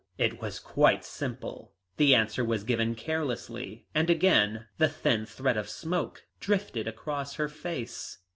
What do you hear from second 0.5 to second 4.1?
quite simple." The answer was given carelessly, and